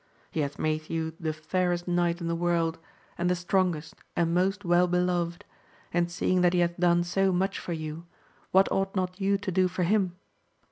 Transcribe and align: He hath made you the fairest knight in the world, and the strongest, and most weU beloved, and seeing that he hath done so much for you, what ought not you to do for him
He 0.31 0.39
hath 0.39 0.57
made 0.57 0.89
you 0.89 1.13
the 1.19 1.31
fairest 1.31 1.87
knight 1.87 2.21
in 2.21 2.27
the 2.27 2.35
world, 2.35 2.79
and 3.19 3.29
the 3.29 3.35
strongest, 3.35 3.93
and 4.15 4.33
most 4.33 4.61
weU 4.61 4.89
beloved, 4.89 5.45
and 5.93 6.09
seeing 6.09 6.41
that 6.41 6.53
he 6.53 6.59
hath 6.61 6.79
done 6.79 7.03
so 7.03 7.31
much 7.31 7.59
for 7.59 7.73
you, 7.73 8.07
what 8.49 8.67
ought 8.71 8.95
not 8.95 9.21
you 9.21 9.37
to 9.37 9.51
do 9.51 9.67
for 9.67 9.83
him 9.83 10.15